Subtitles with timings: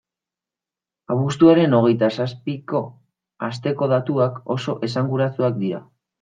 [1.15, 2.81] Abuztuaren hogeita zazpiko
[3.49, 5.85] asteko datuak oso esanguratsuak dira.